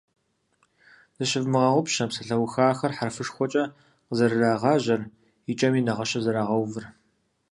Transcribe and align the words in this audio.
Зыщывмыгъэгъупщэ 1.15 2.03
псалъэухахэр 2.09 2.93
хьэрфышхуэкӀэ 2.97 3.63
къызэрырагъажьэр, 4.07 5.01
и 5.51 5.53
кӀэми 5.59 5.81
нагъыщэ 5.85 6.19
зэрагъэувыр. 6.23 6.85